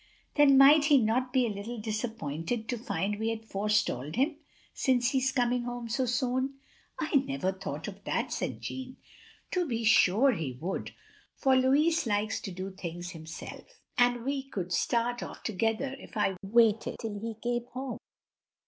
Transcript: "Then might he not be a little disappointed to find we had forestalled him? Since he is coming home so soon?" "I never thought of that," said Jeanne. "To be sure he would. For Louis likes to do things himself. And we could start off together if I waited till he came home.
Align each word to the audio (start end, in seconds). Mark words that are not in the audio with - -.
"Then 0.33 0.57
might 0.57 0.85
he 0.85 0.97
not 0.97 1.31
be 1.31 1.45
a 1.45 1.49
little 1.51 1.77
disappointed 1.77 2.67
to 2.69 2.77
find 2.79 3.19
we 3.19 3.29
had 3.29 3.45
forestalled 3.45 4.15
him? 4.15 4.37
Since 4.73 5.11
he 5.11 5.19
is 5.19 5.31
coming 5.31 5.61
home 5.61 5.89
so 5.89 6.07
soon?" 6.07 6.55
"I 6.99 7.17
never 7.17 7.51
thought 7.51 7.87
of 7.87 8.03
that," 8.05 8.31
said 8.31 8.61
Jeanne. 8.61 8.97
"To 9.51 9.67
be 9.67 9.83
sure 9.83 10.31
he 10.31 10.57
would. 10.59 10.95
For 11.35 11.55
Louis 11.55 12.03
likes 12.07 12.41
to 12.41 12.51
do 12.51 12.71
things 12.71 13.11
himself. 13.11 13.79
And 13.95 14.25
we 14.25 14.41
could 14.41 14.71
start 14.73 15.21
off 15.21 15.43
together 15.43 15.95
if 15.99 16.17
I 16.17 16.35
waited 16.41 16.95
till 16.99 17.19
he 17.19 17.35
came 17.35 17.65
home. 17.67 17.99